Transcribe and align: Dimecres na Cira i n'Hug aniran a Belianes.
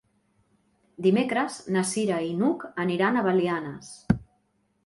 Dimecres 1.07 1.57
na 1.75 1.83
Cira 1.89 2.19
i 2.31 2.31
n'Hug 2.39 2.65
aniran 2.87 3.21
a 3.21 3.27
Belianes. 3.29 3.93